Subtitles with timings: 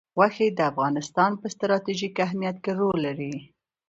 [0.15, 3.33] غوښې د افغانستان په ستراتیژیک اهمیت کې رول لري.